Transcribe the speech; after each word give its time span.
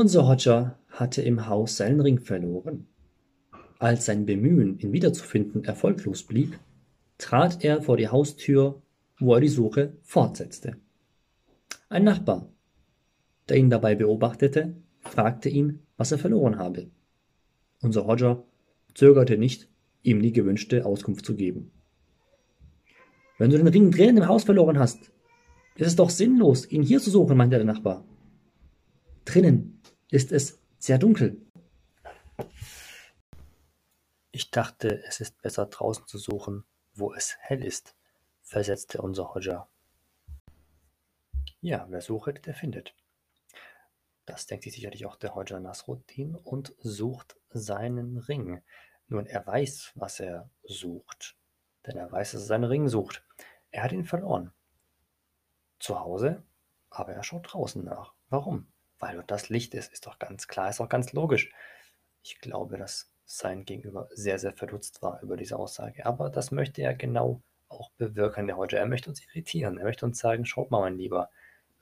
Unser 0.00 0.22
Roger 0.22 0.78
hatte 0.88 1.20
im 1.20 1.46
Haus 1.46 1.76
seinen 1.76 2.00
Ring 2.00 2.20
verloren. 2.20 2.86
Als 3.78 4.06
sein 4.06 4.24
Bemühen, 4.24 4.78
ihn 4.78 4.94
wiederzufinden, 4.94 5.64
erfolglos 5.64 6.22
blieb, 6.22 6.58
trat 7.18 7.62
er 7.62 7.82
vor 7.82 7.98
die 7.98 8.08
Haustür, 8.08 8.80
wo 9.18 9.34
er 9.34 9.42
die 9.42 9.48
Suche 9.48 9.92
fortsetzte. 10.00 10.78
Ein 11.90 12.04
Nachbar, 12.04 12.48
der 13.50 13.58
ihn 13.58 13.68
dabei 13.68 13.94
beobachtete, 13.94 14.74
fragte 15.00 15.50
ihn, 15.50 15.80
was 15.98 16.12
er 16.12 16.18
verloren 16.18 16.56
habe. 16.56 16.86
Unser 17.82 18.00
Roger 18.00 18.42
zögerte 18.94 19.36
nicht, 19.36 19.68
ihm 20.02 20.22
die 20.22 20.32
gewünschte 20.32 20.86
Auskunft 20.86 21.26
zu 21.26 21.36
geben. 21.36 21.72
Wenn 23.36 23.50
du 23.50 23.58
den 23.58 23.68
Ring 23.68 23.90
drinnen 23.90 24.16
im 24.16 24.28
Haus 24.28 24.44
verloren 24.44 24.78
hast, 24.78 25.12
ist 25.76 25.88
es 25.88 25.96
doch 25.96 26.08
sinnlos, 26.08 26.66
ihn 26.70 26.82
hier 26.82 27.00
zu 27.00 27.10
suchen, 27.10 27.36
meinte 27.36 27.56
der 27.56 27.66
Nachbar. 27.66 28.02
Drinnen 29.26 29.79
ist 30.10 30.32
es 30.32 30.58
sehr 30.78 30.98
dunkel. 30.98 31.40
Ich 34.32 34.50
dachte, 34.50 35.02
es 35.04 35.20
ist 35.20 35.40
besser 35.42 35.66
draußen 35.66 36.06
zu 36.06 36.18
suchen, 36.18 36.64
wo 36.94 37.12
es 37.12 37.36
hell 37.40 37.64
ist, 37.64 37.94
versetzte 38.42 39.02
unser 39.02 39.24
Roger. 39.24 39.68
Ja, 41.60 41.86
wer 41.90 42.00
sucht, 42.00 42.46
der 42.46 42.54
findet. 42.54 42.94
Das 44.24 44.46
denkt 44.46 44.64
sich 44.64 44.74
sicherlich 44.74 45.06
auch 45.06 45.16
der 45.16 45.34
Hoja 45.34 45.58
Nasruddin 45.58 46.36
und 46.36 46.74
sucht 46.78 47.36
seinen 47.50 48.16
Ring. 48.16 48.62
Nun, 49.08 49.26
er 49.26 49.44
weiß, 49.46 49.92
was 49.96 50.20
er 50.20 50.48
sucht, 50.62 51.36
denn 51.84 51.96
er 51.96 52.10
weiß, 52.10 52.32
dass 52.32 52.42
er 52.42 52.46
seinen 52.46 52.64
Ring 52.64 52.88
sucht. 52.88 53.24
Er 53.72 53.82
hat 53.82 53.92
ihn 53.92 54.04
verloren. 54.04 54.52
Zu 55.80 55.98
Hause, 55.98 56.44
aber 56.90 57.12
er 57.12 57.24
schaut 57.24 57.52
draußen 57.52 57.84
nach. 57.84 58.14
Warum? 58.28 58.68
Weil 59.00 59.16
dort 59.16 59.30
das 59.30 59.48
Licht 59.48 59.74
ist, 59.74 59.92
ist 59.92 60.06
doch 60.06 60.18
ganz 60.18 60.46
klar, 60.46 60.70
ist 60.70 60.80
auch 60.80 60.88
ganz 60.88 61.12
logisch. 61.12 61.52
Ich 62.22 62.38
glaube, 62.40 62.76
dass 62.78 63.12
sein 63.24 63.64
Gegenüber 63.64 64.08
sehr, 64.12 64.38
sehr 64.38 64.52
verdutzt 64.52 65.02
war 65.02 65.20
über 65.22 65.36
diese 65.36 65.56
Aussage. 65.56 66.06
Aber 66.06 66.30
das 66.30 66.50
möchte 66.50 66.82
er 66.82 66.94
genau 66.94 67.42
auch 67.68 67.90
bewirken, 67.92 68.46
der 68.46 68.56
Hoja. 68.56 68.78
Er 68.78 68.86
möchte 68.86 69.10
uns 69.10 69.24
irritieren. 69.26 69.78
Er 69.78 69.84
möchte 69.84 70.06
uns 70.06 70.18
sagen, 70.18 70.44
schaut 70.44 70.70
mal, 70.70 70.80
mein 70.80 70.96
Lieber, 70.96 71.30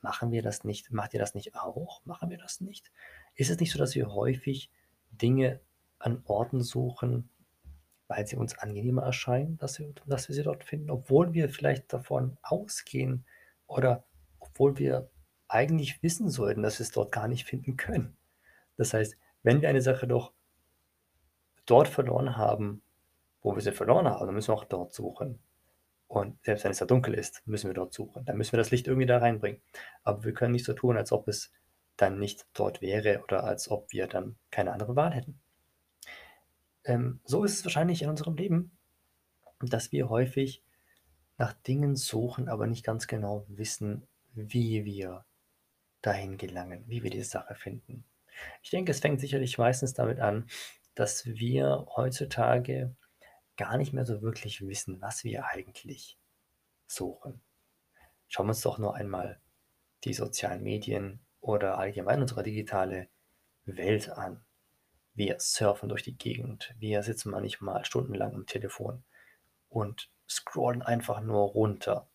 Machen 0.00 0.30
wir 0.30 0.42
das 0.42 0.64
nicht? 0.64 0.92
Macht 0.92 1.14
ihr 1.14 1.20
das 1.20 1.34
nicht 1.34 1.54
auch? 1.56 2.04
Machen 2.04 2.30
wir 2.30 2.38
das 2.38 2.60
nicht? 2.60 2.92
Ist 3.34 3.50
es 3.50 3.58
nicht 3.58 3.72
so, 3.72 3.78
dass 3.78 3.94
wir 3.94 4.12
häufig 4.12 4.70
Dinge 5.10 5.60
an 5.98 6.22
Orten 6.24 6.62
suchen, 6.62 7.30
weil 8.06 8.26
sie 8.26 8.36
uns 8.36 8.56
angenehmer 8.56 9.02
erscheinen, 9.02 9.58
dass 9.58 9.78
wir, 9.78 9.92
dass 10.06 10.28
wir 10.28 10.34
sie 10.34 10.44
dort 10.44 10.64
finden, 10.64 10.90
obwohl 10.90 11.34
wir 11.34 11.48
vielleicht 11.48 11.92
davon 11.92 12.38
ausgehen 12.42 13.26
oder 13.66 14.04
obwohl 14.38 14.78
wir 14.78 15.10
eigentlich 15.48 16.02
wissen 16.02 16.30
sollten, 16.30 16.62
dass 16.62 16.78
wir 16.78 16.84
es 16.84 16.92
dort 16.92 17.12
gar 17.12 17.28
nicht 17.28 17.44
finden 17.44 17.76
können. 17.76 18.16
Das 18.76 18.94
heißt, 18.94 19.16
wenn 19.42 19.60
wir 19.60 19.68
eine 19.68 19.80
Sache 19.80 20.06
doch 20.06 20.32
dort 21.66 21.88
verloren 21.88 22.36
haben, 22.36 22.82
wo 23.42 23.54
wir 23.54 23.62
sie 23.62 23.72
verloren 23.72 24.06
haben, 24.08 24.26
dann 24.26 24.34
müssen 24.34 24.48
wir 24.48 24.54
auch 24.54 24.64
dort 24.64 24.92
suchen. 24.92 25.38
Und 26.06 26.42
selbst 26.44 26.64
wenn 26.64 26.70
es 26.70 26.78
da 26.78 26.86
dunkel 26.86 27.14
ist, 27.14 27.46
müssen 27.46 27.68
wir 27.68 27.74
dort 27.74 27.92
suchen. 27.92 28.24
Dann 28.24 28.36
müssen 28.36 28.52
wir 28.52 28.58
das 28.58 28.70
Licht 28.70 28.86
irgendwie 28.86 29.06
da 29.06 29.18
reinbringen. 29.18 29.60
Aber 30.04 30.24
wir 30.24 30.32
können 30.32 30.52
nicht 30.52 30.64
so 30.64 30.72
tun, 30.72 30.96
als 30.96 31.12
ob 31.12 31.28
es 31.28 31.52
dann 31.96 32.18
nicht 32.18 32.46
dort 32.54 32.80
wäre 32.80 33.22
oder 33.22 33.44
als 33.44 33.70
ob 33.70 33.92
wir 33.92 34.06
dann 34.06 34.36
keine 34.50 34.72
andere 34.72 34.96
Wahl 34.96 35.12
hätten. 35.12 35.38
Ähm, 36.84 37.20
so 37.24 37.44
ist 37.44 37.58
es 37.58 37.64
wahrscheinlich 37.64 38.02
in 38.02 38.08
unserem 38.08 38.36
Leben, 38.36 38.70
dass 39.60 39.92
wir 39.92 40.08
häufig 40.08 40.62
nach 41.36 41.52
Dingen 41.52 41.96
suchen, 41.96 42.48
aber 42.48 42.66
nicht 42.66 42.84
ganz 42.84 43.06
genau 43.06 43.44
wissen, 43.48 44.06
wie 44.34 44.84
wir 44.84 45.24
dahin 46.02 46.36
gelangen, 46.36 46.84
wie 46.86 47.02
wir 47.02 47.10
die 47.10 47.22
Sache 47.22 47.54
finden. 47.54 48.04
Ich 48.62 48.70
denke, 48.70 48.92
es 48.92 49.00
fängt 49.00 49.20
sicherlich 49.20 49.58
meistens 49.58 49.94
damit 49.94 50.20
an, 50.20 50.48
dass 50.94 51.26
wir 51.26 51.86
heutzutage 51.96 52.94
gar 53.56 53.76
nicht 53.76 53.92
mehr 53.92 54.06
so 54.06 54.22
wirklich 54.22 54.66
wissen, 54.66 55.00
was 55.00 55.24
wir 55.24 55.46
eigentlich 55.46 56.18
suchen. 56.86 57.40
Schauen 58.28 58.46
wir 58.46 58.50
uns 58.50 58.60
doch 58.60 58.78
nur 58.78 58.94
einmal 58.94 59.40
die 60.04 60.14
sozialen 60.14 60.62
Medien 60.62 61.20
oder 61.40 61.78
allgemein 61.78 62.20
unsere 62.20 62.42
digitale 62.42 63.08
Welt 63.64 64.10
an. 64.10 64.44
Wir 65.14 65.40
surfen 65.40 65.88
durch 65.88 66.04
die 66.04 66.16
Gegend, 66.16 66.74
wir 66.78 67.02
sitzen 67.02 67.30
manchmal 67.30 67.84
stundenlang 67.84 68.34
am 68.34 68.46
Telefon 68.46 69.02
und 69.68 70.10
scrollen 70.28 70.82
einfach 70.82 71.20
nur 71.20 71.48
runter. 71.48 72.08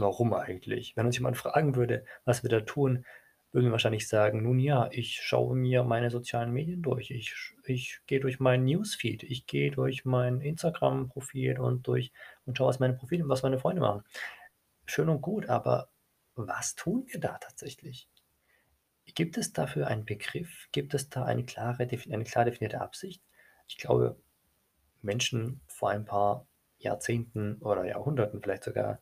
Warum 0.00 0.32
eigentlich? 0.34 0.96
Wenn 0.96 1.06
uns 1.06 1.16
jemand 1.16 1.36
fragen 1.36 1.76
würde, 1.76 2.04
was 2.24 2.42
wir 2.42 2.50
da 2.50 2.60
tun, 2.60 3.04
würden 3.52 3.66
wir 3.66 3.72
wahrscheinlich 3.72 4.08
sagen, 4.08 4.42
nun 4.42 4.58
ja, 4.58 4.88
ich 4.92 5.20
schaue 5.20 5.56
mir 5.56 5.82
meine 5.82 6.10
sozialen 6.10 6.52
Medien 6.52 6.82
durch, 6.82 7.10
ich, 7.10 7.34
ich 7.64 8.00
gehe 8.06 8.20
durch 8.20 8.38
meinen 8.38 8.64
Newsfeed, 8.64 9.24
ich 9.24 9.46
gehe 9.46 9.70
durch 9.72 10.04
mein 10.04 10.40
Instagram-Profil 10.40 11.58
und 11.58 11.86
durch 11.86 12.12
und 12.46 12.56
schaue, 12.56 12.68
was 12.68 12.78
meine 12.78 12.94
Profile, 12.94 13.28
was 13.28 13.42
meine 13.42 13.58
Freunde 13.58 13.80
machen. 13.80 14.04
Schön 14.86 15.08
und 15.08 15.20
gut, 15.20 15.48
aber 15.48 15.88
was 16.36 16.76
tun 16.76 17.04
wir 17.08 17.20
da 17.20 17.38
tatsächlich? 17.38 18.08
Gibt 19.14 19.36
es 19.36 19.52
dafür 19.52 19.88
einen 19.88 20.04
Begriff? 20.04 20.68
Gibt 20.70 20.94
es 20.94 21.08
da 21.08 21.24
eine 21.24 21.44
klare, 21.44 21.88
eine 22.10 22.24
klar 22.24 22.44
definierte 22.44 22.80
Absicht? 22.80 23.22
Ich 23.66 23.76
glaube, 23.76 24.16
Menschen 25.02 25.60
vor 25.66 25.90
ein 25.90 26.04
paar 26.04 26.46
Jahrzehnten 26.78 27.56
oder 27.56 27.84
Jahrhunderten 27.84 28.40
vielleicht 28.40 28.64
sogar 28.64 29.00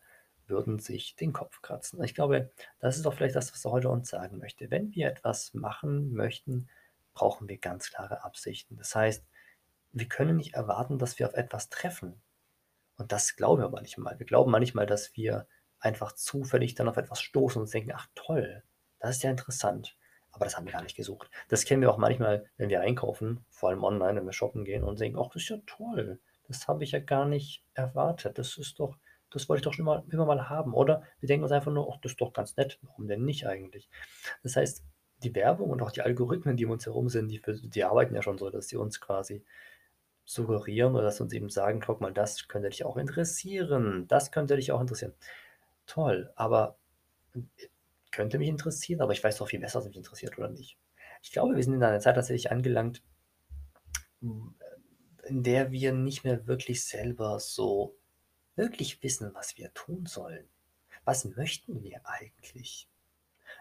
würden 0.49 0.79
sich 0.79 1.15
den 1.15 1.33
Kopf 1.33 1.61
kratzen. 1.61 2.03
Ich 2.03 2.15
glaube, 2.15 2.51
das 2.79 2.97
ist 2.97 3.05
doch 3.05 3.13
vielleicht 3.13 3.35
das, 3.35 3.53
was 3.53 3.65
er 3.65 3.71
heute 3.71 3.89
uns 3.89 4.09
sagen 4.09 4.37
möchte. 4.37 4.71
Wenn 4.71 4.93
wir 4.93 5.07
etwas 5.07 5.53
machen 5.53 6.13
möchten, 6.13 6.69
brauchen 7.13 7.47
wir 7.49 7.57
ganz 7.57 7.89
klare 7.91 8.23
Absichten. 8.23 8.77
Das 8.77 8.95
heißt, 8.95 9.25
wir 9.91 10.07
können 10.07 10.37
nicht 10.37 10.53
erwarten, 10.53 10.99
dass 10.99 11.19
wir 11.19 11.27
auf 11.27 11.33
etwas 11.33 11.69
treffen. 11.69 12.21
Und 12.97 13.11
das 13.11 13.35
glauben 13.35 13.61
wir 13.61 13.69
manchmal. 13.69 14.19
Wir 14.19 14.25
glauben 14.25 14.51
manchmal, 14.51 14.85
dass 14.85 15.15
wir 15.15 15.47
einfach 15.79 16.13
zufällig 16.13 16.75
dann 16.75 16.89
auf 16.89 16.97
etwas 16.97 17.21
stoßen 17.21 17.61
und 17.61 17.73
denken, 17.73 17.93
ach 17.95 18.07
toll, 18.15 18.63
das 18.99 19.17
ist 19.17 19.23
ja 19.23 19.31
interessant. 19.31 19.95
Aber 20.31 20.45
das 20.45 20.55
haben 20.55 20.65
wir 20.65 20.73
gar 20.73 20.83
nicht 20.83 20.95
gesucht. 20.95 21.29
Das 21.47 21.65
kennen 21.65 21.81
wir 21.81 21.91
auch 21.91 21.97
manchmal, 21.97 22.45
wenn 22.57 22.69
wir 22.69 22.81
einkaufen, 22.81 23.45
vor 23.49 23.69
allem 23.69 23.83
online, 23.83 24.19
wenn 24.19 24.25
wir 24.25 24.33
shoppen 24.33 24.63
gehen 24.63 24.83
und 24.83 24.99
denken, 24.99 25.17
ach, 25.19 25.29
das 25.29 25.43
ist 25.43 25.49
ja 25.49 25.57
toll. 25.65 26.19
Das 26.47 26.67
habe 26.67 26.83
ich 26.83 26.91
ja 26.91 26.99
gar 26.99 27.25
nicht 27.25 27.63
erwartet. 27.73 28.37
Das 28.37 28.57
ist 28.57 28.79
doch, 28.79 28.97
das 29.31 29.47
wollte 29.47 29.59
ich 29.59 29.63
doch 29.63 29.73
schon 29.73 29.83
immer, 29.85 30.03
immer 30.11 30.25
mal 30.25 30.49
haben. 30.49 30.73
Oder 30.73 31.03
wir 31.19 31.27
denken 31.27 31.43
uns 31.43 31.51
einfach 31.51 31.71
nur, 31.71 31.91
ach, 31.91 31.99
das 32.01 32.13
ist 32.13 32.21
doch 32.21 32.33
ganz 32.33 32.57
nett, 32.57 32.79
warum 32.81 33.07
denn 33.07 33.23
nicht 33.23 33.45
eigentlich? 33.45 33.89
Das 34.43 34.55
heißt, 34.55 34.83
die 35.23 35.35
Werbung 35.35 35.69
und 35.69 35.81
auch 35.81 35.91
die 35.91 36.01
Algorithmen, 36.01 36.57
die 36.57 36.65
um 36.65 36.71
uns 36.71 36.85
herum 36.85 37.09
sind, 37.09 37.29
die, 37.29 37.41
die 37.63 37.83
arbeiten 37.83 38.15
ja 38.15 38.21
schon 38.21 38.37
so, 38.37 38.49
dass 38.49 38.69
sie 38.69 38.77
uns 38.77 38.99
quasi 39.01 39.43
suggerieren 40.25 40.93
oder 40.93 41.03
dass 41.03 41.17
sie 41.17 41.23
uns 41.23 41.33
eben 41.33 41.49
sagen, 41.49 41.81
guck 41.81 42.01
mal, 42.01 42.13
das 42.13 42.47
könnte 42.47 42.69
dich 42.69 42.85
auch 42.85 42.97
interessieren, 42.97 44.07
das 44.07 44.31
könnte 44.31 44.55
dich 44.55 44.71
auch 44.71 44.81
interessieren. 44.81 45.13
Toll, 45.85 46.31
aber 46.35 46.77
könnte 48.11 48.37
mich 48.37 48.47
interessieren, 48.47 49.01
aber 49.01 49.11
ich 49.11 49.23
weiß 49.23 49.37
doch 49.37 49.47
viel 49.47 49.59
besser, 49.59 49.79
was 49.79 49.87
mich 49.87 49.97
interessiert 49.97 50.37
oder 50.37 50.49
nicht. 50.49 50.77
Ich 51.21 51.31
glaube, 51.31 51.55
wir 51.55 51.63
sind 51.63 51.73
in 51.73 51.83
einer 51.83 51.99
Zeit 51.99 52.15
tatsächlich 52.15 52.51
angelangt, 52.51 53.01
in 54.21 55.43
der 55.43 55.71
wir 55.71 55.93
nicht 55.93 56.23
mehr 56.23 56.47
wirklich 56.47 56.83
selber 56.85 57.39
so 57.39 57.95
wirklich 58.59 59.01
wissen, 59.01 59.33
was 59.33 59.57
wir 59.57 59.73
tun 59.73 60.05
sollen. 60.05 60.47
Was 61.05 61.23
möchten 61.23 61.81
wir 61.81 62.01
eigentlich? 62.03 62.89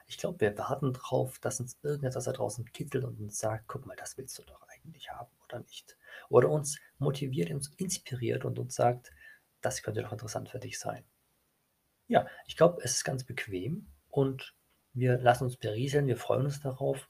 Ich 0.06 0.19
glaube, 0.19 0.41
wir 0.41 0.59
warten 0.59 0.92
darauf, 0.92 1.38
dass 1.38 1.60
uns 1.60 1.78
irgendetwas 1.82 2.25
da 2.25 2.33
draußen 2.33 2.71
kitzelt 2.72 3.04
und 3.04 3.21
uns 3.21 3.39
sagt, 3.39 3.68
guck 3.68 3.86
mal, 3.86 3.97
das 3.97 4.18
willst 4.18 4.36
du 4.39 4.42
doch 4.42 4.60
eigentlich 4.68 5.09
haben 5.10 5.30
oder 5.45 5.60
nicht. 5.60 5.97
Oder 6.28 6.50
uns 6.50 6.78
motiviert, 6.98 7.50
uns 7.53 7.68
inspiriert 7.77 8.45
und 8.45 8.59
uns 8.59 8.74
sagt, 8.74 9.12
das 9.60 9.83
könnte 9.83 10.03
doch 10.03 10.12
interessant 10.12 10.48
für 10.48 10.59
dich 10.59 10.78
sein. 10.78 11.04
Ja, 12.09 12.27
ich 12.47 12.56
glaube, 12.56 12.83
es 12.83 12.97
ist 12.97 13.04
ganz 13.04 13.22
bequem 13.22 13.86
und 14.09 14.54
wir 14.94 15.18
lassen 15.18 15.44
uns 15.44 15.56
berieseln, 15.56 16.09
wir 16.09 16.16
freuen 16.16 16.47
uns 16.47 16.60
darauf. 16.60 17.09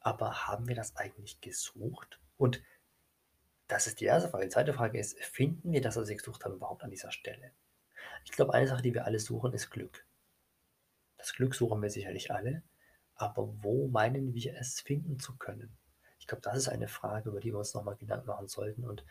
Aber 0.00 0.46
haben 0.46 0.68
wir 0.68 0.74
das 0.74 0.96
eigentlich 0.96 1.40
gesucht? 1.42 2.18
Und 2.38 2.62
das 3.68 3.86
ist 3.86 4.00
die 4.00 4.04
erste 4.04 4.28
Frage. 4.28 4.44
Die 4.44 4.50
zweite 4.50 4.72
Frage 4.72 4.98
ist, 4.98 5.18
finden 5.22 5.72
wir 5.72 5.80
das, 5.80 5.96
was 5.96 6.08
wir 6.08 6.16
gesucht 6.16 6.44
haben, 6.44 6.54
überhaupt 6.54 6.82
an 6.82 6.90
dieser 6.90 7.12
Stelle? 7.12 7.52
Ich 8.24 8.32
glaube, 8.32 8.54
eine 8.54 8.68
Sache, 8.68 8.82
die 8.82 8.94
wir 8.94 9.04
alle 9.04 9.18
suchen, 9.18 9.52
ist 9.52 9.70
Glück. 9.70 10.06
Das 11.16 11.32
Glück 11.32 11.54
suchen 11.54 11.80
wir 11.80 11.90
sicherlich 11.90 12.30
alle, 12.30 12.62
aber 13.14 13.48
wo 13.62 13.88
meinen 13.88 14.34
wir 14.34 14.56
es 14.58 14.80
finden 14.80 15.18
zu 15.18 15.36
können? 15.36 15.76
Ich 16.18 16.26
glaube, 16.26 16.42
das 16.42 16.56
ist 16.56 16.68
eine 16.68 16.88
Frage, 16.88 17.30
über 17.30 17.40
die 17.40 17.52
wir 17.52 17.58
uns 17.58 17.74
nochmal 17.74 17.96
Gedanken 17.96 18.26
machen 18.26 18.48
sollten 18.48 18.84
und 18.84 19.04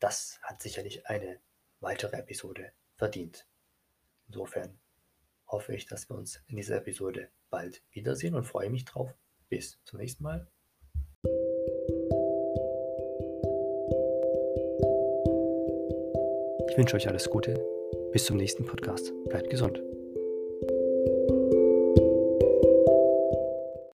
das 0.00 0.38
hat 0.42 0.62
sicherlich 0.62 1.06
eine 1.06 1.38
weitere 1.80 2.16
Episode 2.16 2.72
verdient. 2.96 3.46
Insofern 4.28 4.78
hoffe 5.46 5.74
ich, 5.74 5.86
dass 5.86 6.08
wir 6.08 6.16
uns 6.16 6.42
in 6.46 6.56
dieser 6.56 6.76
Episode 6.76 7.30
bald 7.50 7.82
wiedersehen 7.92 8.34
und 8.34 8.44
freue 8.44 8.70
mich 8.70 8.84
drauf. 8.84 9.14
Bis 9.48 9.78
zum 9.84 9.98
nächsten 9.98 10.24
Mal. 10.24 10.51
Ich 16.72 16.78
wünsche 16.78 16.96
euch 16.96 17.06
alles 17.06 17.28
Gute. 17.28 17.62
Bis 18.12 18.24
zum 18.24 18.38
nächsten 18.38 18.64
Podcast. 18.64 19.12
Bleibt 19.28 19.50
gesund. 19.50 19.82